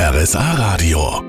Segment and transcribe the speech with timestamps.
[0.00, 1.24] RSA Radio.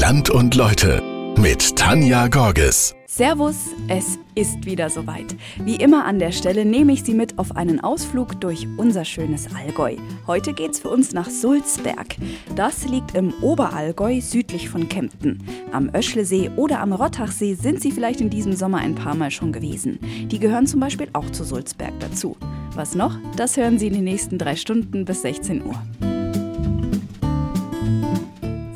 [0.00, 1.02] Land und Leute
[1.36, 2.94] mit Tanja Gorges.
[3.06, 3.56] Servus,
[3.88, 5.36] es ist wieder soweit.
[5.62, 9.54] Wie immer an der Stelle nehme ich Sie mit auf einen Ausflug durch unser schönes
[9.54, 9.96] Allgäu.
[10.26, 12.16] Heute geht's für uns nach Sulzberg.
[12.56, 15.42] Das liegt im Oberallgäu südlich von Kempten.
[15.72, 19.52] Am Öschlesee oder am Rottachsee sind Sie vielleicht in diesem Sommer ein paar Mal schon
[19.52, 19.98] gewesen.
[20.30, 22.38] Die gehören zum Beispiel auch zu Sulzberg dazu.
[22.74, 23.18] Was noch?
[23.36, 26.17] Das hören Sie in den nächsten drei Stunden bis 16 Uhr.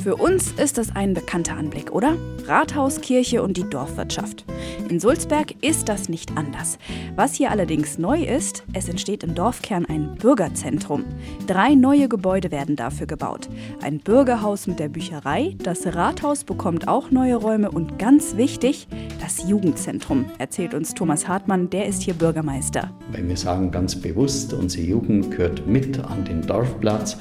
[0.03, 2.17] Für uns ist das ein bekannter Anblick, oder?
[2.49, 4.45] Rathaus, Kirche und die Dorfwirtschaft.
[4.89, 6.77] In Sulzberg ist das nicht anders.
[7.15, 11.05] Was hier allerdings neu ist, es entsteht im Dorfkern ein Bürgerzentrum.
[11.47, 13.49] Drei neue Gebäude werden dafür gebaut.
[13.81, 18.89] Ein Bürgerhaus mit der Bücherei, das Rathaus bekommt auch neue Räume und ganz wichtig,
[19.21, 22.91] das Jugendzentrum, erzählt uns Thomas Hartmann, der ist hier Bürgermeister.
[23.13, 27.19] Weil wir sagen ganz bewusst, unsere Jugend gehört mit an den Dorfplatz.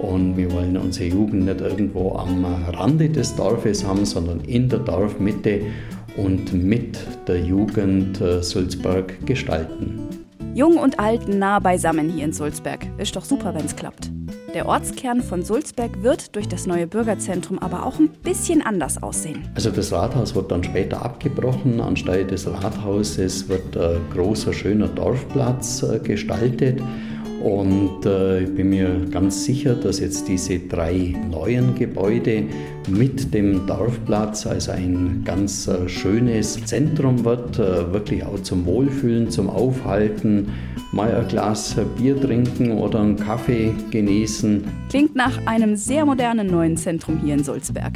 [0.00, 4.78] Und wir wollen unsere Jugend nicht irgendwo am Rande des Dorfes haben, sondern in der
[4.80, 5.62] Dorfmitte
[6.16, 10.08] und mit der Jugend äh, Sulzberg gestalten.
[10.54, 12.86] Jung und alt nah beisammen hier in Sulzberg.
[12.98, 14.10] Ist doch super, wenn es klappt.
[14.54, 19.46] Der Ortskern von Sulzberg wird durch das neue Bürgerzentrum aber auch ein bisschen anders aussehen.
[19.54, 21.80] Also das Rathaus wird dann später abgebrochen.
[21.80, 26.82] Anstelle des Rathauses wird ein großer, schöner Dorfplatz äh, gestaltet.
[27.42, 32.44] Und äh, ich bin mir ganz sicher, dass jetzt diese drei neuen Gebäude
[32.88, 39.30] mit dem Dorfplatz als ein ganz äh, schönes Zentrum wird, äh, wirklich auch zum Wohlfühlen,
[39.30, 40.48] zum Aufhalten,
[40.92, 44.64] mal ein Glas Bier trinken oder einen Kaffee genießen.
[44.88, 47.92] Klingt nach einem sehr modernen neuen Zentrum hier in Sulzberg.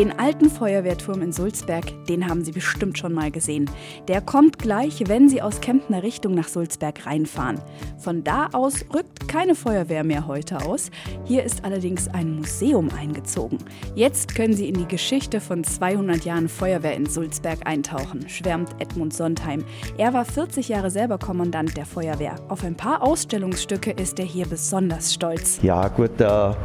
[0.00, 3.70] Den alten Feuerwehrturm in Sulzberg, den haben Sie bestimmt schon mal gesehen.
[4.08, 7.60] Der kommt gleich, wenn Sie aus Kemptner Richtung nach Sulzberg reinfahren.
[7.98, 10.90] Von da aus rückt keine Feuerwehr mehr heute aus.
[11.26, 13.58] Hier ist allerdings ein Museum eingezogen.
[13.94, 19.12] Jetzt können Sie in die Geschichte von 200 Jahren Feuerwehr in Sulzberg eintauchen, schwärmt Edmund
[19.12, 19.66] Sondheim.
[19.98, 22.36] Er war 40 Jahre selber Kommandant der Feuerwehr.
[22.48, 25.60] Auf ein paar Ausstellungsstücke ist er hier besonders stolz.
[25.62, 26.56] Ja gut, da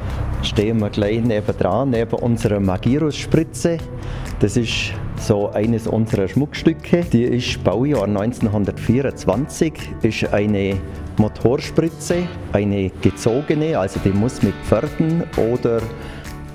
[0.42, 3.80] stehen wir gleich nebendran, neben unserer Magirus Spritze.
[4.40, 7.04] Das ist so eines unserer Schmuckstücke.
[7.12, 10.78] Die ist Baujahr 1924, ist eine
[11.18, 15.82] Motorspritze, eine gezogene, also die muss mit Pferden oder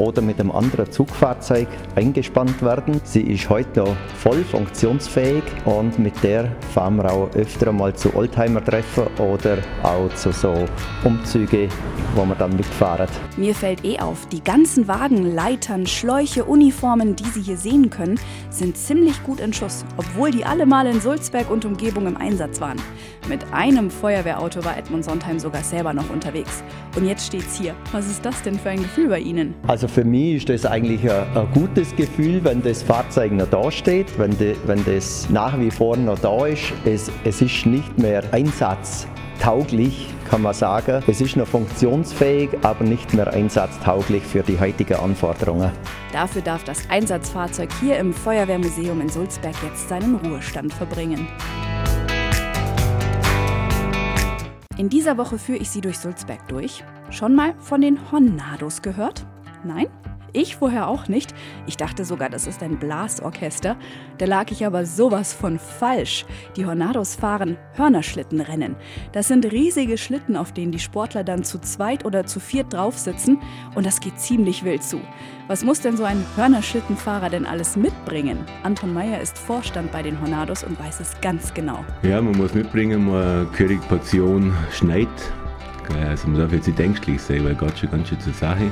[0.00, 3.00] oder mit einem anderen Zugfahrzeug eingespannt werden.
[3.04, 3.84] Sie ist heute
[4.16, 10.32] voll funktionsfähig und mit der fahren wir auch öfter mal zu Oldtimer-Treffen oder auch zu
[10.32, 10.66] so
[11.04, 11.68] Umzügen,
[12.14, 13.06] wo wir dann mitfahren.
[13.36, 18.18] Mir fällt eh auf, die ganzen Wagen, Leitern, Schläuche, Uniformen, die Sie hier sehen können,
[18.48, 22.60] sind ziemlich gut in Schuss, obwohl die alle mal in Sulzberg und Umgebung im Einsatz
[22.60, 22.78] waren.
[23.28, 26.64] Mit einem Feuerwehrauto war Edmund Sondheim sogar selber noch unterwegs.
[26.96, 27.74] Und jetzt steht's hier.
[27.92, 29.54] Was ist das denn für ein Gefühl bei Ihnen?
[29.66, 33.70] Also für mich ist das eigentlich ein, ein gutes Gefühl, wenn das Fahrzeug noch da
[33.70, 36.72] steht, wenn, de, wenn das nach wie vor noch da ist.
[36.84, 41.02] Es, es ist nicht mehr einsatztauglich, kann man sagen.
[41.08, 45.72] Es ist noch funktionsfähig, aber nicht mehr einsatztauglich für die heutigen Anforderungen.
[46.12, 51.26] Dafür darf das Einsatzfahrzeug hier im Feuerwehrmuseum in Sulzberg jetzt seinen Ruhestand verbringen.
[54.78, 56.84] In dieser Woche führe ich Sie durch Sulzberg durch.
[57.10, 59.26] Schon mal von den Hornados gehört?
[59.64, 59.86] Nein?
[60.32, 61.34] Ich vorher auch nicht.
[61.66, 63.76] Ich dachte sogar, das ist ein Blasorchester.
[64.18, 66.24] Da lag ich aber sowas von falsch.
[66.56, 68.76] Die Hornados fahren Hörnerschlittenrennen.
[69.10, 72.96] Das sind riesige Schlitten, auf denen die Sportler dann zu zweit oder zu viert drauf
[72.96, 73.38] sitzen
[73.74, 75.00] und das geht ziemlich wild zu.
[75.48, 78.38] Was muss denn so ein Hörnerschlittenfahrer denn alles mitbringen?
[78.62, 81.84] Anton Meyer ist Vorstand bei den Hornados und weiß es ganz genau.
[82.02, 85.08] Ja, man muss mitbringen, man eine Portion Schneid.
[86.08, 88.70] Also man darf jetzt nicht ängstlich sein, weil Gott schon ganz schön zur Sache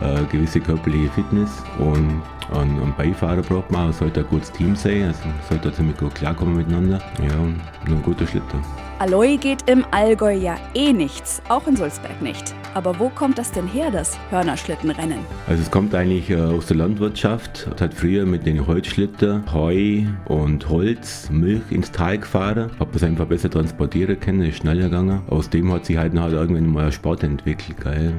[0.00, 2.22] äh, gewisse körperliche Fitness und
[2.52, 6.56] ein Beifahrer braucht man, es sollte ein gutes Team sein, also sollte ziemlich gut klarkommen
[6.56, 7.00] miteinander.
[7.22, 8.60] Ja, und ein guter Schlitten.
[8.98, 12.54] Aloi geht im Allgäu ja eh nichts, auch in Sulzberg nicht.
[12.74, 15.20] Aber wo kommt das denn her, das Hörnerschlittenrennen?
[15.48, 17.68] Also es kommt eigentlich äh, aus der Landwirtschaft.
[17.74, 22.70] Es hat früher mit den Holzschlitten Heu und Holz, Milch ins Tal gefahren.
[22.78, 25.22] Hat man es einfach besser transportieren können, ist schneller gegangen.
[25.30, 27.80] Aus dem hat sich halt, halt irgendwann mal Sport entwickelt.
[27.82, 28.12] Gell?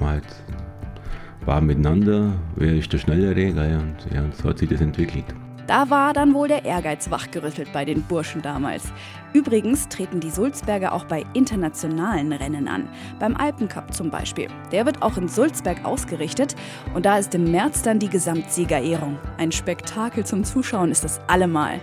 [0.00, 0.24] Man halt
[1.46, 3.46] war miteinander, wer ist der Schnellere,
[3.78, 5.24] und ja, so hat sich das entwickelt.
[5.66, 8.92] Da war dann wohl der Ehrgeiz wachgerüttelt bei den Burschen damals.
[9.32, 12.88] Übrigens treten die Sulzberger auch bei internationalen Rennen an.
[13.18, 14.46] Beim Alpencup zum Beispiel.
[14.70, 16.54] Der wird auch in Sulzberg ausgerichtet
[16.94, 19.18] und da ist im März dann die Gesamtsiegerehrung.
[19.38, 21.80] Ein Spektakel zum Zuschauen ist das allemal.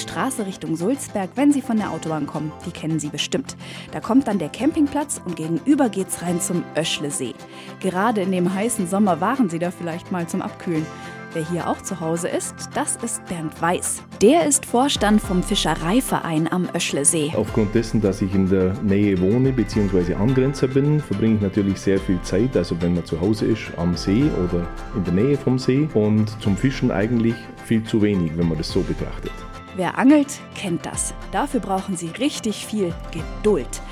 [0.00, 2.52] Straße Richtung Sulzberg, wenn Sie von der Autobahn kommen.
[2.66, 3.56] Die kennen Sie bestimmt.
[3.92, 7.34] Da kommt dann der Campingplatz und gegenüber geht's rein zum Öschlesee.
[7.80, 10.86] Gerade in dem heißen Sommer waren Sie da vielleicht mal zum Abkühlen.
[11.32, 14.02] Wer hier auch zu Hause ist, das ist Bernd Weiß.
[14.20, 17.32] Der ist Vorstand vom Fischereiverein am Öschlesee.
[17.36, 20.14] Aufgrund dessen, dass ich in der Nähe wohne bzw.
[20.14, 23.96] Angrenzer bin, verbringe ich natürlich sehr viel Zeit, also wenn man zu Hause ist, am
[23.96, 24.66] See oder
[24.96, 28.68] in der Nähe vom See und zum Fischen eigentlich viel zu wenig, wenn man das
[28.68, 29.32] so betrachtet.
[29.76, 31.14] Wer angelt, kennt das.
[31.32, 33.82] Dafür brauchen Sie richtig viel Geduld.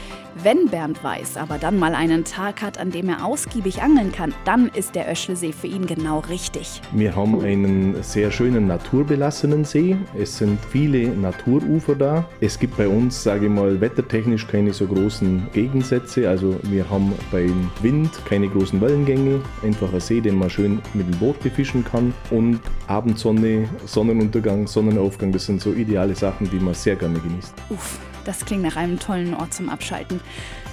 [0.41, 4.33] Wenn Bernd Weiß aber dann mal einen Tag hat, an dem er ausgiebig angeln kann,
[4.45, 6.81] dann ist der Öschlesee für ihn genau richtig.
[6.93, 9.97] Wir haben einen sehr schönen naturbelassenen See.
[10.17, 12.25] Es sind viele Naturufer da.
[12.41, 16.29] Es gibt bei uns, sage ich mal, wettertechnisch keine so großen Gegensätze.
[16.29, 19.41] Also wir haben beim Wind keine großen Wellengänge.
[19.65, 22.15] Einfach ein See, den man schön mit dem Boot befischen kann.
[22.31, 27.55] Und Abendsonne, Sonnenuntergang, Sonnenaufgang, das sind so ideale Sachen, die man sehr gerne genießt.
[27.71, 27.99] Uff.
[28.29, 30.21] Das klingt nach einem tollen Ort zum Abschalten.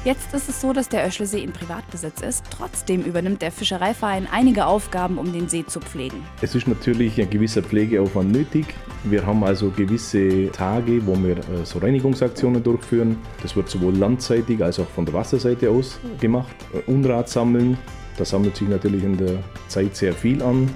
[0.04, 2.44] Jetzt ist es so, dass der Öschlesee in Privatbesitz ist.
[2.50, 6.22] Trotzdem übernimmt der Fischereiverein einige Aufgaben, um den See zu pflegen.
[6.42, 8.66] Es ist natürlich ein gewisser Pflegeaufwand nötig.
[9.06, 13.16] Wir haben also gewisse Tage, wo wir äh, so Reinigungsaktionen durchführen.
[13.42, 16.58] Das wird sowohl landseitig als auch von der Wasserseite aus gemacht.
[16.74, 17.78] Äh, Unrat sammeln,
[18.18, 20.70] da sammelt sich natürlich in der Zeit sehr viel an.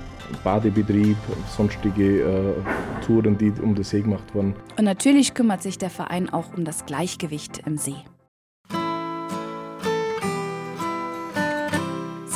[0.43, 1.17] Badebetrieb,
[1.55, 4.55] sonstige äh, Touren, die um den See gemacht wurden.
[4.77, 7.95] Und natürlich kümmert sich der Verein auch um das Gleichgewicht im See.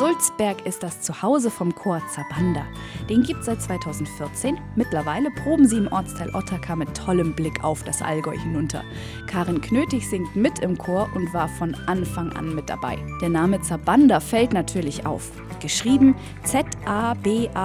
[0.04, 2.66] Sulzberg ist das Zuhause vom Chor Zabanda.
[3.10, 4.60] Den gibt es seit 2014.
[4.76, 8.84] Mittlerweile proben sie im Ortsteil Ottaka mit tollem Blick auf das Allgäu hinunter.
[9.28, 12.98] Karin Knötig singt mit im Chor und war von Anfang an mit dabei.
[13.22, 15.32] Der Name Zabanda fällt natürlich auf.
[15.62, 17.56] Geschrieben Z-A-B-A-N-D-E-R.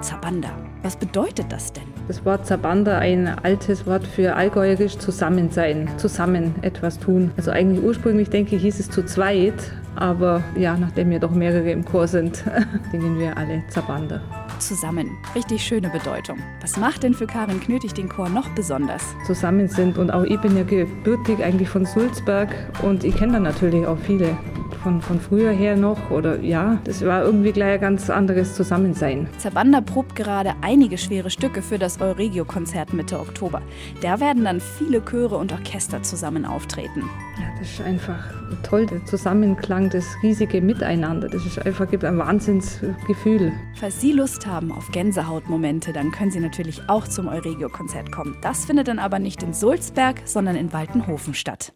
[0.00, 0.56] Zabanda.
[0.84, 1.84] Was bedeutet das denn?
[2.08, 7.30] Das Wort Zabanda, ein altes Wort für allgäuerisch zusammen sein, zusammen etwas tun.
[7.38, 9.54] Also eigentlich ursprünglich, denke ich, hieß es zu zweit,
[9.96, 12.36] aber ja, nachdem wir doch mehrere im Chor sind,
[12.92, 14.20] singen wir alle Zabanda.
[14.58, 15.10] Zusammen.
[15.34, 16.36] Richtig schöne Bedeutung.
[16.60, 19.02] Was macht denn für Karin Knötig den Chor noch besonders?
[19.26, 22.50] Zusammen sind und auch ich bin ja gebürtig eigentlich von Sulzberg
[22.82, 24.36] und ich kenne da natürlich auch viele
[24.84, 29.26] von, von früher her noch oder ja, das war irgendwie gleich ein ganz anderes Zusammensein.
[29.38, 33.62] Zabanda probt gerade einige schwere Stücke für das Euregio-Konzert Mitte Oktober.
[34.02, 37.02] Da werden dann viele Chöre und Orchester zusammen auftreten.
[37.38, 38.22] Ja, das ist einfach
[38.62, 41.30] toll, der Zusammenklang, das riesige Miteinander.
[41.30, 43.52] Das ist einfach gibt ein Wahnsinnsgefühl.
[43.80, 48.36] Falls Sie Lust haben auf Gänsehautmomente, dann können Sie natürlich auch zum Euregio-Konzert kommen.
[48.42, 51.72] Das findet dann aber nicht in Sulzberg, sondern in Waltenhofen statt.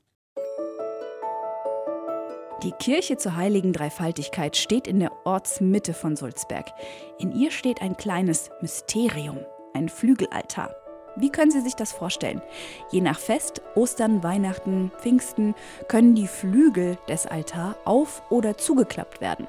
[2.65, 6.73] Die Kirche zur heiligen Dreifaltigkeit steht in der Ortsmitte von Sulzberg.
[7.21, 9.39] In ihr steht ein kleines Mysterium,
[9.75, 10.75] ein Flügelaltar.
[11.15, 12.43] Wie können Sie sich das vorstellen?
[12.91, 15.55] Je nach Fest, Ostern, Weihnachten, Pfingsten,
[15.87, 19.47] können die Flügel des Altars auf- oder zugeklappt werden.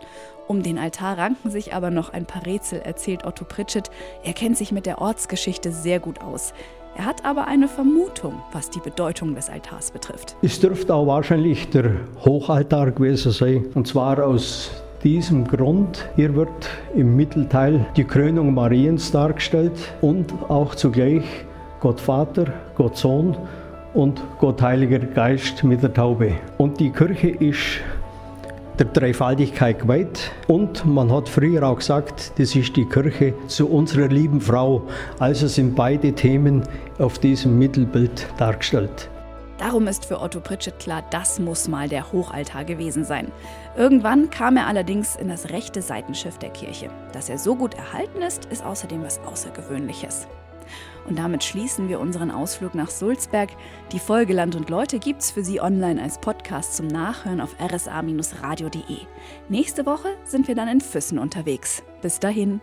[0.48, 3.90] Um den Altar ranken sich aber noch ein paar Rätsel, erzählt Otto Pritschett.
[4.24, 6.54] Er kennt sich mit der Ortsgeschichte sehr gut aus.
[7.00, 10.36] Er hat aber eine Vermutung, was die Bedeutung des Altars betrifft.
[10.42, 11.92] Es dürfte auch wahrscheinlich der
[12.26, 13.68] Hochaltar gewesen sein.
[13.74, 14.70] Und zwar aus
[15.02, 16.10] diesem Grund.
[16.18, 16.50] Hier wird
[16.94, 21.24] im Mittelteil die Krönung Mariens dargestellt und auch zugleich
[21.80, 23.38] Gott Vater, Gott Sohn
[23.94, 26.34] und Gott Heiliger Geist mit der Taube.
[26.58, 27.80] Und die Kirche ist
[28.80, 30.32] der Dreifaltigkeit geweiht.
[30.48, 34.84] Und man hat früher auch gesagt, das ist die Kirche zu unserer lieben Frau.
[35.20, 36.64] Also sind beide Themen
[36.98, 39.10] auf diesem Mittelbild dargestellt.
[39.58, 43.30] Darum ist für Otto Pritschett klar, das muss mal der Hochaltar gewesen sein.
[43.76, 46.90] Irgendwann kam er allerdings in das rechte Seitenschiff der Kirche.
[47.12, 50.28] Dass er so gut erhalten ist, ist außerdem was Außergewöhnliches.
[51.10, 53.50] Und damit schließen wir unseren Ausflug nach Sulzberg.
[53.92, 58.98] Die Folge Land und Leute gibt's für Sie online als Podcast zum Nachhören auf rsa-radio.de.
[59.50, 61.84] Nächste Woche sind wir dann in Füssen unterwegs.
[62.02, 62.62] Bis dahin.